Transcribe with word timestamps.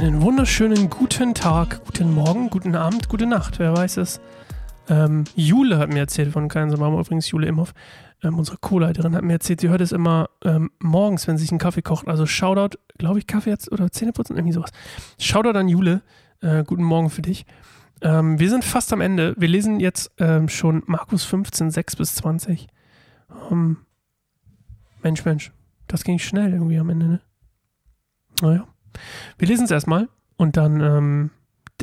Einen 0.00 0.22
wunderschönen 0.22 0.88
guten 0.88 1.34
Tag, 1.34 1.84
guten 1.84 2.14
Morgen, 2.14 2.48
guten 2.48 2.74
Abend, 2.74 3.10
gute 3.10 3.26
Nacht, 3.26 3.58
wer 3.58 3.76
weiß 3.76 3.98
es. 3.98 4.18
Ähm, 4.88 5.24
Jule 5.36 5.76
hat 5.76 5.92
mir 5.92 5.98
erzählt 5.98 6.32
von 6.32 6.48
Kein 6.48 6.70
Mama, 6.70 6.98
übrigens 6.98 7.30
Jule 7.30 7.46
Imhoff, 7.46 7.74
ähm, 8.22 8.38
unsere 8.38 8.56
Co-Leiterin, 8.56 9.14
hat 9.14 9.24
mir 9.24 9.34
erzählt, 9.34 9.60
sie 9.60 9.68
hört 9.68 9.82
es 9.82 9.92
immer 9.92 10.30
ähm, 10.42 10.70
morgens, 10.78 11.28
wenn 11.28 11.36
sie 11.36 11.42
sich 11.42 11.52
einen 11.52 11.58
Kaffee 11.58 11.82
kocht. 11.82 12.08
Also 12.08 12.24
Shoutout, 12.24 12.78
glaube 12.96 13.18
ich, 13.18 13.26
Kaffee 13.26 13.50
jetzt 13.50 13.70
oder 13.70 13.92
Zähneputzen, 13.92 14.36
irgendwie 14.36 14.54
sowas. 14.54 14.70
Shoutout 15.18 15.58
an 15.58 15.68
Jule, 15.68 16.00
äh, 16.40 16.64
guten 16.64 16.82
Morgen 16.82 17.10
für 17.10 17.20
dich. 17.20 17.44
Ähm, 18.00 18.40
wir 18.40 18.48
sind 18.48 18.64
fast 18.64 18.94
am 18.94 19.02
Ende. 19.02 19.34
Wir 19.36 19.48
lesen 19.48 19.80
jetzt 19.80 20.12
ähm, 20.16 20.48
schon 20.48 20.82
Markus 20.86 21.24
15, 21.24 21.70
6 21.70 21.96
bis 21.96 22.14
20. 22.14 22.68
Ähm, 23.50 23.76
Mensch, 25.02 25.26
Mensch, 25.26 25.52
das 25.88 26.04
ging 26.04 26.18
schnell 26.18 26.54
irgendwie 26.54 26.78
am 26.78 26.88
Ende, 26.88 27.06
ne? 27.06 27.20
Naja. 28.40 28.66
Wir 29.38 29.48
lesen 29.48 29.64
es 29.64 29.70
erstmal 29.70 30.08
und 30.36 30.56
dann, 30.56 30.80
ähm, 30.80 31.30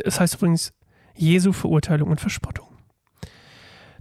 es 0.03 0.19
heißt 0.19 0.35
übrigens 0.35 0.73
Jesu 1.15 1.51
Verurteilung 1.51 2.09
und 2.09 2.21
Verspottung. 2.21 2.67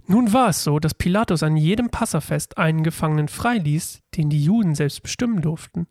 Nun 0.09 0.31
war 0.31 0.49
es 0.49 0.63
so, 0.63 0.79
dass 0.79 0.93
Pilatus 0.93 1.43
an 1.43 1.57
jedem 1.57 1.89
Passafest 1.89 2.57
einen 2.57 2.83
Gefangenen 2.83 3.27
freiließ, 3.27 4.03
den 4.15 4.29
die 4.29 4.41
Juden 4.41 4.73
selbst 4.73 5.03
bestimmen 5.03 5.41
durften. 5.41 5.87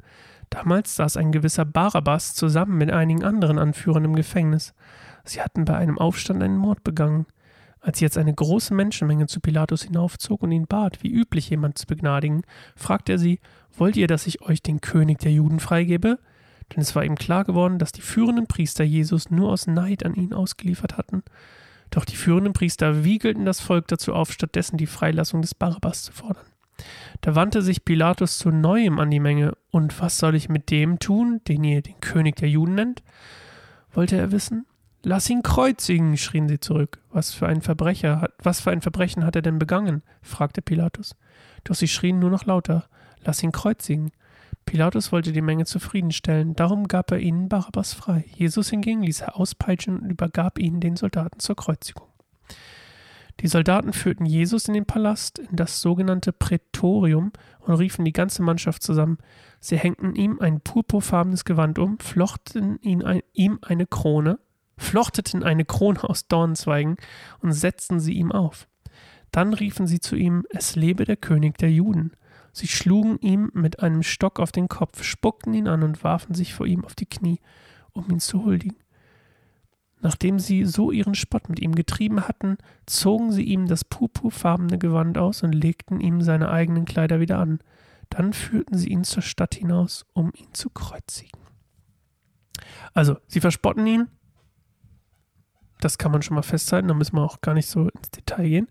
Damals 0.48 0.96
saß 0.96 1.18
ein 1.18 1.32
gewisser 1.32 1.66
Barabbas 1.66 2.34
zusammen 2.34 2.78
mit 2.78 2.90
einigen 2.90 3.24
anderen 3.24 3.58
Anführern 3.58 4.06
im 4.06 4.16
Gefängnis. 4.16 4.72
Sie 5.24 5.42
hatten 5.42 5.66
bei 5.66 5.76
einem 5.76 5.98
Aufstand 5.98 6.42
einen 6.42 6.56
Mord 6.56 6.82
begangen. 6.82 7.26
Als 7.80 8.00
jetzt 8.00 8.16
eine 8.16 8.32
große 8.32 8.72
Menschenmenge 8.72 9.26
zu 9.26 9.40
Pilatus 9.40 9.82
hinaufzog 9.82 10.42
und 10.42 10.50
ihn 10.50 10.66
bat, 10.66 11.02
wie 11.02 11.12
üblich 11.12 11.50
jemand 11.50 11.76
zu 11.76 11.86
begnadigen, 11.86 12.42
fragte 12.74 13.12
er 13.12 13.18
sie: 13.18 13.40
Wollt 13.76 13.96
ihr, 13.96 14.06
dass 14.06 14.26
ich 14.26 14.40
euch 14.40 14.62
den 14.62 14.80
König 14.80 15.18
der 15.18 15.32
Juden 15.32 15.60
freigebe? 15.60 16.18
Denn 16.74 16.82
es 16.82 16.94
war 16.94 17.04
ihm 17.04 17.14
klar 17.14 17.44
geworden, 17.44 17.78
dass 17.78 17.92
die 17.92 18.00
führenden 18.00 18.46
Priester 18.46 18.84
Jesus 18.84 19.30
nur 19.30 19.50
aus 19.50 19.66
Neid 19.66 20.04
an 20.04 20.14
ihn 20.14 20.32
ausgeliefert 20.32 20.96
hatten. 20.96 21.22
Doch 21.90 22.04
die 22.04 22.16
führenden 22.16 22.52
Priester 22.52 23.04
wiegelten 23.04 23.44
das 23.44 23.60
Volk 23.60 23.88
dazu 23.88 24.12
auf, 24.12 24.32
stattdessen 24.32 24.76
die 24.76 24.86
Freilassung 24.86 25.42
des 25.42 25.54
Barabbas 25.54 26.02
zu 26.02 26.12
fordern. 26.12 26.46
Da 27.20 27.34
wandte 27.34 27.62
sich 27.62 27.84
Pilatus 27.84 28.38
zu 28.38 28.50
neuem 28.50 28.98
an 28.98 29.10
die 29.10 29.20
Menge. 29.20 29.56
Und 29.70 30.00
was 30.00 30.18
soll 30.18 30.34
ich 30.34 30.48
mit 30.48 30.70
dem 30.70 30.98
tun, 30.98 31.40
den 31.48 31.64
ihr 31.64 31.82
den 31.82 32.00
König 32.00 32.36
der 32.36 32.48
Juden 32.48 32.74
nennt? 32.74 33.02
wollte 33.92 34.16
er 34.16 34.30
wissen. 34.30 34.66
Lass 35.02 35.30
ihn 35.30 35.42
kreuzigen, 35.42 36.16
schrien 36.18 36.48
sie 36.48 36.60
zurück. 36.60 37.00
Was 37.10 37.32
für 37.32 37.46
ein 37.46 37.62
Verbrecher 37.62 38.20
hat, 38.20 38.32
was 38.42 38.60
für 38.60 38.72
ein 38.72 38.82
Verbrechen 38.82 39.24
hat 39.24 39.36
er 39.36 39.42
denn 39.42 39.58
begangen? 39.58 40.02
fragte 40.20 40.60
Pilatus. 40.60 41.14
Doch 41.64 41.74
sie 41.74 41.88
schrien 41.88 42.18
nur 42.18 42.30
noch 42.30 42.44
lauter. 42.44 42.88
Lass 43.24 43.42
ihn 43.42 43.52
kreuzigen. 43.52 44.10
Pilatus 44.66 45.12
wollte 45.12 45.32
die 45.32 45.42
Menge 45.42 45.64
zufriedenstellen, 45.64 46.54
darum 46.56 46.88
gab 46.88 47.12
er 47.12 47.20
ihnen 47.20 47.48
Barabbas 47.48 47.94
frei. 47.94 48.24
Jesus 48.34 48.68
hingegen 48.68 49.02
ließ 49.02 49.22
er 49.22 49.36
auspeitschen 49.36 50.00
und 50.00 50.10
übergab 50.10 50.58
ihn 50.58 50.80
den 50.80 50.96
Soldaten 50.96 51.38
zur 51.38 51.56
Kreuzigung. 51.56 52.08
Die 53.40 53.48
Soldaten 53.48 53.92
führten 53.92 54.26
Jesus 54.26 54.66
in 54.66 54.74
den 54.74 54.86
Palast, 54.86 55.38
in 55.38 55.56
das 55.56 55.80
sogenannte 55.80 56.32
Prätorium, 56.32 57.32
und 57.60 57.74
riefen 57.74 58.04
die 58.04 58.12
ganze 58.12 58.42
Mannschaft 58.42 58.82
zusammen. 58.82 59.18
Sie 59.60 59.76
hängten 59.76 60.14
ihm 60.14 60.40
ein 60.40 60.60
purpurfarbenes 60.60 61.44
Gewand 61.44 61.78
um, 61.78 61.98
flochten 61.98 62.78
ein, 62.84 63.22
ihm 63.34 63.58
eine 63.62 63.86
Krone, 63.86 64.38
flochteten 64.78 65.42
eine 65.42 65.64
Krone 65.64 66.02
aus 66.02 66.28
Dornenzweigen 66.28 66.96
und 67.40 67.52
setzten 67.52 68.00
sie 68.00 68.14
ihm 68.14 68.32
auf. 68.32 68.68
Dann 69.30 69.52
riefen 69.52 69.86
sie 69.86 70.00
zu 70.00 70.16
ihm, 70.16 70.44
es 70.50 70.76
lebe 70.76 71.04
der 71.04 71.16
König 71.16 71.58
der 71.58 71.70
Juden. 71.70 72.12
Sie 72.56 72.68
schlugen 72.68 73.18
ihm 73.18 73.50
mit 73.52 73.80
einem 73.80 74.02
Stock 74.02 74.40
auf 74.40 74.50
den 74.50 74.66
Kopf, 74.66 75.02
spuckten 75.02 75.52
ihn 75.52 75.68
an 75.68 75.82
und 75.82 76.02
warfen 76.02 76.34
sich 76.34 76.54
vor 76.54 76.64
ihm 76.64 76.86
auf 76.86 76.94
die 76.94 77.04
Knie, 77.04 77.38
um 77.92 78.10
ihn 78.10 78.18
zu 78.18 78.46
huldigen. 78.46 78.78
Nachdem 80.00 80.38
sie 80.38 80.64
so 80.64 80.90
ihren 80.90 81.14
Spott 81.14 81.50
mit 81.50 81.60
ihm 81.60 81.74
getrieben 81.74 82.26
hatten, 82.26 82.56
zogen 82.86 83.30
sie 83.30 83.42
ihm 83.42 83.66
das 83.66 83.84
purpurfarbene 83.84 84.78
Gewand 84.78 85.18
aus 85.18 85.42
und 85.42 85.52
legten 85.52 86.00
ihm 86.00 86.22
seine 86.22 86.48
eigenen 86.48 86.86
Kleider 86.86 87.20
wieder 87.20 87.40
an. 87.40 87.58
Dann 88.08 88.32
führten 88.32 88.78
sie 88.78 88.88
ihn 88.88 89.04
zur 89.04 89.22
Stadt 89.22 89.54
hinaus, 89.54 90.06
um 90.14 90.32
ihn 90.34 90.54
zu 90.54 90.70
kreuzigen. 90.70 91.38
Also, 92.94 93.18
sie 93.26 93.40
verspotten 93.40 93.86
ihn. 93.86 94.08
Das 95.80 95.98
kann 95.98 96.10
man 96.10 96.22
schon 96.22 96.36
mal 96.36 96.42
festhalten, 96.42 96.88
da 96.88 96.94
müssen 96.94 97.16
wir 97.16 97.22
auch 97.22 97.42
gar 97.42 97.52
nicht 97.52 97.68
so 97.68 97.90
ins 97.90 98.10
Detail 98.12 98.48
gehen. 98.48 98.68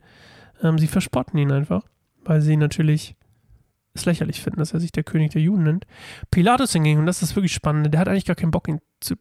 Ähm, 0.63 0.79
sie 0.79 0.87
verspotten 0.87 1.37
ihn 1.37 1.51
einfach, 1.51 1.83
weil 2.23 2.41
sie 2.41 2.57
natürlich 2.57 3.15
es 3.95 4.05
lächerlich 4.05 4.41
finden, 4.41 4.59
dass 4.59 4.73
er 4.73 4.79
sich 4.79 4.91
der 4.91 5.03
König 5.03 5.31
der 5.31 5.41
Juden 5.41 5.63
nennt. 5.63 5.87
Pilatus 6.29 6.73
hingegen, 6.73 6.99
und 6.99 7.05
das 7.05 7.21
ist 7.21 7.35
wirklich 7.35 7.53
spannend, 7.53 7.93
der 7.93 7.99
hat 7.99 8.07
eigentlich 8.07 8.25
gar 8.25 8.35
keinen 8.35 8.51
Bock, 8.51 8.67
ihn 8.67 8.81
zu, 8.99 9.15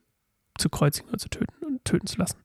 zu 0.59 0.69
kreuzigen 0.69 1.09
oder 1.09 1.19
zu 1.19 1.29
töten 1.29 1.65
und 1.65 1.85
töten 1.85 2.07
zu 2.07 2.19
lassen. 2.19 2.39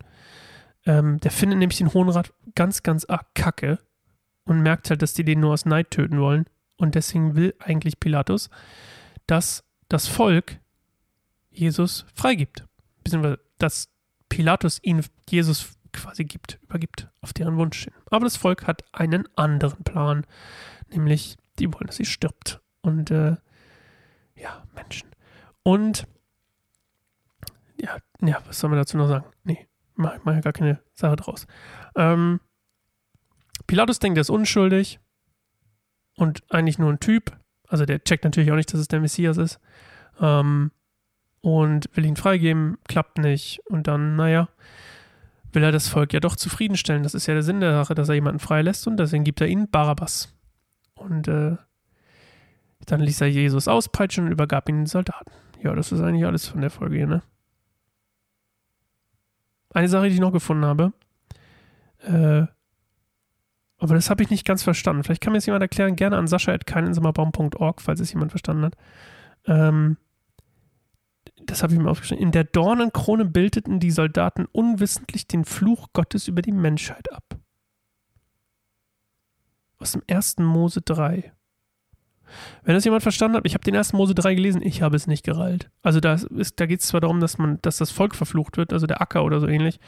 Ähm, 0.85 1.19
der 1.19 1.31
findet 1.31 1.59
nämlich 1.59 1.79
den 1.79 1.93
Hohen 1.93 2.09
Rat 2.09 2.33
ganz, 2.55 2.83
ganz 2.83 3.05
arg 3.05 3.33
kacke 3.35 3.79
und 4.45 4.61
merkt 4.61 4.89
halt, 4.89 5.01
dass 5.01 5.13
die 5.13 5.25
den 5.25 5.39
nur 5.39 5.53
aus 5.53 5.65
Neid 5.65 5.91
töten 5.91 6.19
wollen. 6.19 6.45
Und 6.77 6.95
deswegen 6.95 7.35
will 7.35 7.53
eigentlich 7.59 7.99
Pilatus, 7.99 8.49
dass 9.27 9.65
das 9.89 10.07
Volk 10.07 10.59
Jesus 11.51 12.05
freigibt. 12.13 12.65
Beziehungsweise, 13.03 13.39
dass 13.57 13.89
Pilatus 14.29 14.79
ihn 14.81 15.03
Jesus 15.29 15.73
quasi 15.91 16.23
gibt, 16.23 16.59
übergibt, 16.63 17.09
auf 17.21 17.33
deren 17.33 17.57
Wunsch 17.57 17.83
hin. 17.83 17.93
Aber 18.09 18.23
das 18.23 18.37
Volk 18.37 18.67
hat 18.67 18.83
einen 18.93 19.27
anderen 19.35 19.83
Plan, 19.83 20.25
nämlich 20.89 21.37
die 21.59 21.71
wollen, 21.73 21.87
dass 21.87 21.97
sie 21.97 22.05
stirbt. 22.05 22.61
Und 22.81 23.11
äh, 23.11 23.35
ja, 24.35 24.63
Menschen. 24.73 25.09
Und 25.63 26.07
ja, 27.79 27.97
ja, 28.21 28.41
was 28.45 28.59
soll 28.59 28.69
man 28.69 28.79
dazu 28.79 28.97
noch 28.97 29.07
sagen? 29.07 29.25
Nee, 29.43 29.67
mach, 29.95 30.17
mach 30.23 30.33
ja 30.33 30.41
gar 30.41 30.53
keine 30.53 30.81
Sache 30.93 31.15
draus. 31.15 31.47
Ähm, 31.95 32.39
Pilatus 33.67 33.99
denkt, 33.99 34.17
er 34.17 34.21
ist 34.21 34.29
unschuldig 34.29 34.99
und 36.15 36.43
eigentlich 36.49 36.79
nur 36.79 36.91
ein 36.91 36.99
Typ. 36.99 37.37
Also 37.67 37.85
der 37.85 38.03
checkt 38.03 38.23
natürlich 38.23 38.51
auch 38.51 38.55
nicht, 38.55 38.73
dass 38.73 38.79
es 38.79 38.87
der 38.87 38.99
Messias 38.99 39.37
ist. 39.37 39.59
Ähm, 40.19 40.71
und 41.41 41.89
will 41.95 42.05
ihn 42.05 42.17
freigeben, 42.17 42.77
klappt 42.87 43.17
nicht. 43.17 43.61
Und 43.67 43.87
dann, 43.87 44.15
naja, 44.15 44.49
will 45.53 45.63
er 45.63 45.71
das 45.71 45.87
Volk 45.87 46.13
ja 46.13 46.19
doch 46.19 46.35
zufriedenstellen. 46.35 47.03
Das 47.03 47.13
ist 47.13 47.27
ja 47.27 47.33
der 47.33 47.43
Sinn 47.43 47.61
der 47.61 47.73
Sache, 47.73 47.95
dass 47.95 48.09
er 48.09 48.15
jemanden 48.15 48.39
freilässt 48.39 48.87
und 48.87 48.97
deswegen 48.97 49.23
gibt 49.23 49.41
er 49.41 49.47
ihnen 49.47 49.69
Barabbas. 49.69 50.33
Und 50.99 51.27
äh, 51.27 51.55
dann 52.85 52.99
ließ 52.99 53.21
er 53.21 53.27
Jesus 53.27 53.67
auspeitschen 53.67 54.25
und 54.25 54.31
übergab 54.31 54.69
ihn 54.69 54.77
den 54.77 54.85
Soldaten. 54.85 55.31
Ja, 55.61 55.73
das 55.75 55.91
ist 55.91 56.01
eigentlich 56.01 56.25
alles 56.25 56.47
von 56.47 56.61
der 56.61 56.69
Folge 56.69 56.97
hier, 56.97 57.07
ne? 57.07 57.21
Eine 59.71 59.87
Sache, 59.87 60.07
die 60.07 60.15
ich 60.15 60.19
noch 60.19 60.31
gefunden 60.31 60.65
habe, 60.65 60.93
äh, 62.01 62.47
aber 63.77 63.93
das 63.93 64.09
habe 64.09 64.23
ich 64.23 64.29
nicht 64.29 64.45
ganz 64.45 64.63
verstanden. 64.63 65.03
Vielleicht 65.03 65.21
kann 65.21 65.31
mir 65.31 65.37
das 65.37 65.45
jemand 65.45 65.61
erklären, 65.61 65.95
gerne 65.95 66.17
an 66.17 66.27
sascha.keininsammerbaum.org, 66.27 67.81
falls 67.81 67.99
es 67.99 68.11
jemand 68.11 68.31
verstanden 68.31 68.65
hat. 68.65 68.75
Ähm, 69.45 69.97
das 71.45 71.63
habe 71.63 71.73
ich 71.73 71.79
mir 71.79 71.89
aufgeschrieben. 71.89 72.23
In 72.23 72.31
der 72.31 72.43
Dornenkrone 72.43 73.25
bildeten 73.25 73.79
die 73.79 73.91
Soldaten 73.91 74.47
unwissentlich 74.51 75.27
den 75.27 75.45
Fluch 75.45 75.87
Gottes 75.93 76.27
über 76.27 76.41
die 76.41 76.51
Menschheit 76.51 77.11
ab 77.13 77.28
aus 79.79 79.93
dem 79.93 80.03
1. 80.07 80.37
Mose 80.39 80.81
3. 80.81 81.33
Wenn 82.63 82.75
das 82.75 82.85
jemand 82.85 83.01
verstanden 83.01 83.37
hat, 83.37 83.45
ich 83.45 83.53
habe 83.55 83.63
den 83.63 83.75
1. 83.75 83.93
Mose 83.93 84.13
3 84.13 84.35
gelesen, 84.35 84.61
ich 84.61 84.81
habe 84.81 84.95
es 84.95 85.07
nicht 85.07 85.23
gerallt. 85.23 85.71
Also 85.81 85.99
da, 85.99 86.17
da 86.55 86.65
geht 86.65 86.81
es 86.81 86.87
zwar 86.87 87.01
darum, 87.01 87.19
dass 87.19 87.37
man, 87.37 87.59
dass 87.61 87.77
das 87.77 87.91
Volk 87.91 88.15
verflucht 88.15 88.57
wird, 88.57 88.71
also 88.71 88.85
der 88.85 89.01
Acker 89.01 89.23
oder 89.23 89.39
so 89.39 89.47
ähnlich, 89.47 89.79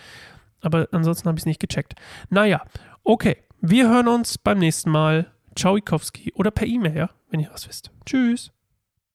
aber 0.61 0.87
ansonsten 0.91 1.27
habe 1.27 1.37
ich 1.37 1.43
es 1.43 1.45
nicht 1.45 1.59
gecheckt. 1.59 1.95
Naja, 2.29 2.63
okay. 3.03 3.37
Wir 3.63 3.89
hören 3.89 4.07
uns 4.07 4.39
beim 4.39 4.57
nächsten 4.57 4.89
Mal. 4.89 5.31
Ciao, 5.55 5.77
Ikowski. 5.77 6.33
Oder 6.33 6.49
per 6.49 6.65
E-Mail, 6.65 7.09
wenn 7.29 7.39
ihr 7.39 7.51
was 7.51 7.67
wisst. 7.67 7.91
Tschüss. 8.05 8.51